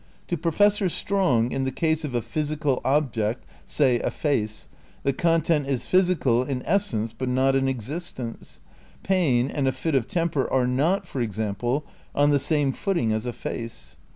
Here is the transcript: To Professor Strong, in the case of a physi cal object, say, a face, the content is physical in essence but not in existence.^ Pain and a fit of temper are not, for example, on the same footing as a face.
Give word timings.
To 0.29 0.35
Professor 0.35 0.89
Strong, 0.89 1.51
in 1.51 1.63
the 1.63 1.71
case 1.71 2.03
of 2.03 2.15
a 2.15 2.21
physi 2.21 2.59
cal 2.59 2.81
object, 2.83 3.45
say, 3.67 3.99
a 3.99 4.09
face, 4.09 4.67
the 5.03 5.13
content 5.13 5.67
is 5.67 5.85
physical 5.85 6.41
in 6.41 6.63
essence 6.65 7.13
but 7.15 7.29
not 7.29 7.55
in 7.55 7.67
existence.^ 7.67 8.61
Pain 9.03 9.51
and 9.51 9.67
a 9.67 9.71
fit 9.71 9.93
of 9.93 10.07
temper 10.07 10.51
are 10.51 10.65
not, 10.65 11.05
for 11.05 11.21
example, 11.21 11.85
on 12.15 12.31
the 12.31 12.39
same 12.39 12.71
footing 12.71 13.13
as 13.13 13.27
a 13.27 13.33
face. 13.33 13.97